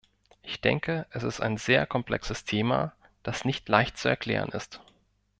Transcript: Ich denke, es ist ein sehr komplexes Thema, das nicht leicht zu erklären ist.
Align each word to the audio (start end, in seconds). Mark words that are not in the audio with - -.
Ich 0.41 0.59
denke, 0.61 1.05
es 1.11 1.21
ist 1.21 1.41
ein 1.41 1.57
sehr 1.57 1.85
komplexes 1.85 2.43
Thema, 2.43 2.93
das 3.21 3.45
nicht 3.45 3.69
leicht 3.69 3.99
zu 3.99 4.09
erklären 4.09 4.49
ist. 4.49 4.81